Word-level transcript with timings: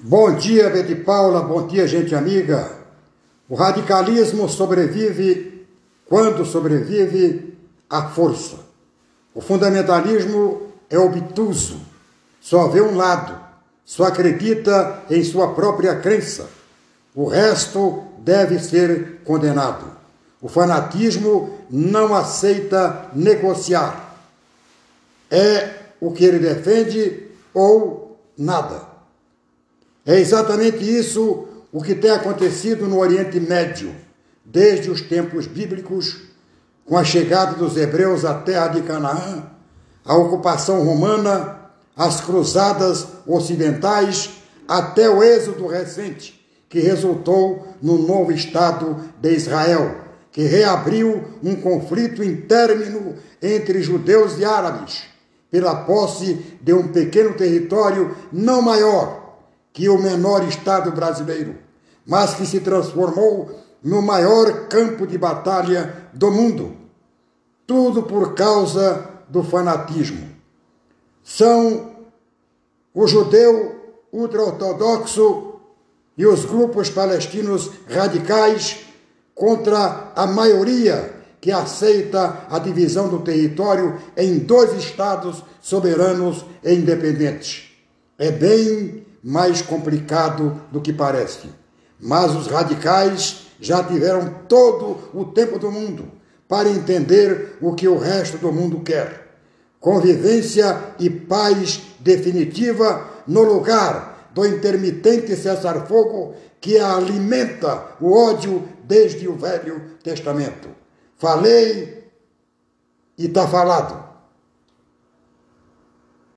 Bom 0.00 0.36
dia, 0.36 0.70
Betty 0.70 0.94
Paula, 0.94 1.42
bom 1.42 1.66
dia, 1.66 1.84
gente 1.88 2.14
amiga. 2.14 2.70
O 3.48 3.56
radicalismo 3.56 4.48
sobrevive 4.48 5.66
quando 6.06 6.46
sobrevive 6.46 7.58
a 7.90 8.08
força. 8.08 8.60
O 9.34 9.40
fundamentalismo 9.40 10.68
é 10.88 10.96
obtuso, 10.96 11.80
só 12.40 12.68
vê 12.68 12.80
um 12.80 12.94
lado, 12.94 13.40
só 13.84 14.04
acredita 14.04 15.02
em 15.10 15.24
sua 15.24 15.52
própria 15.52 15.96
crença. 15.96 16.48
O 17.12 17.26
resto 17.26 18.04
deve 18.20 18.60
ser 18.60 19.22
condenado. 19.24 19.84
O 20.40 20.48
fanatismo 20.48 21.58
não 21.68 22.14
aceita 22.14 23.10
negociar. 23.16 24.16
É 25.28 25.70
o 26.00 26.12
que 26.12 26.24
ele 26.24 26.38
defende 26.38 27.30
ou 27.52 28.16
nada. 28.38 28.87
É 30.08 30.18
exatamente 30.18 30.78
isso 30.82 31.44
o 31.70 31.82
que 31.82 31.94
tem 31.94 32.10
acontecido 32.10 32.86
no 32.86 32.98
Oriente 32.98 33.38
Médio, 33.38 33.94
desde 34.42 34.90
os 34.90 35.02
tempos 35.02 35.46
bíblicos, 35.46 36.22
com 36.86 36.96
a 36.96 37.04
chegada 37.04 37.56
dos 37.56 37.76
hebreus 37.76 38.24
à 38.24 38.32
terra 38.32 38.68
de 38.68 38.80
Canaã, 38.80 39.44
a 40.02 40.16
ocupação 40.16 40.82
romana, 40.82 41.58
as 41.94 42.22
cruzadas 42.22 43.06
ocidentais, 43.26 44.30
até 44.66 45.10
o 45.10 45.22
êxodo 45.22 45.66
recente, 45.66 46.42
que 46.70 46.80
resultou 46.80 47.68
no 47.82 47.98
novo 47.98 48.32
Estado 48.32 48.96
de 49.20 49.34
Israel, 49.34 49.94
que 50.32 50.40
reabriu 50.40 51.22
um 51.44 51.54
conflito 51.54 52.24
interno 52.24 53.14
entre 53.42 53.82
judeus 53.82 54.38
e 54.38 54.44
árabes, 54.46 55.02
pela 55.50 55.84
posse 55.84 56.56
de 56.62 56.72
um 56.72 56.88
pequeno 56.88 57.34
território 57.34 58.16
não 58.32 58.62
maior 58.62 59.27
que 59.78 59.88
o 59.88 59.96
menor 59.96 60.42
Estado 60.42 60.90
brasileiro, 60.90 61.54
mas 62.04 62.34
que 62.34 62.44
se 62.44 62.58
transformou 62.58 63.62
no 63.80 64.02
maior 64.02 64.66
campo 64.66 65.06
de 65.06 65.16
batalha 65.16 66.10
do 66.12 66.32
mundo. 66.32 66.76
Tudo 67.64 68.02
por 68.02 68.34
causa 68.34 69.08
do 69.28 69.44
fanatismo. 69.44 70.28
São 71.22 71.92
o 72.92 73.06
judeu 73.06 73.94
ultra-ortodoxo 74.12 75.60
e 76.16 76.26
os 76.26 76.44
grupos 76.44 76.90
palestinos 76.90 77.70
radicais 77.88 78.80
contra 79.32 80.10
a 80.16 80.26
maioria 80.26 81.14
que 81.40 81.52
aceita 81.52 82.48
a 82.50 82.58
divisão 82.58 83.08
do 83.08 83.20
território 83.20 83.96
em 84.16 84.40
dois 84.40 84.72
estados 84.72 85.44
soberanos 85.60 86.44
e 86.64 86.74
independentes. 86.74 87.70
É 88.18 88.32
bem 88.32 89.06
mais 89.22 89.62
complicado 89.62 90.60
do 90.70 90.80
que 90.80 90.92
parece. 90.92 91.48
Mas 92.00 92.34
os 92.34 92.46
radicais 92.46 93.46
já 93.60 93.82
tiveram 93.82 94.42
todo 94.48 94.98
o 95.12 95.24
tempo 95.26 95.58
do 95.58 95.70
mundo 95.70 96.10
para 96.46 96.68
entender 96.68 97.58
o 97.60 97.74
que 97.74 97.88
o 97.88 97.98
resto 97.98 98.38
do 98.38 98.52
mundo 98.52 98.80
quer. 98.80 99.26
Convivência 99.80 100.94
e 100.98 101.10
paz 101.10 101.82
definitiva 102.00 103.08
no 103.26 103.42
lugar 103.42 104.30
do 104.32 104.46
intermitente 104.46 105.36
cessar-fogo 105.36 106.34
que 106.60 106.78
alimenta 106.78 107.96
o 108.00 108.12
ódio 108.12 108.68
desde 108.84 109.28
o 109.28 109.36
Velho 109.36 109.80
Testamento. 110.02 110.68
Falei 111.16 112.10
e 113.16 113.26
está 113.26 113.46
falado. 113.46 114.08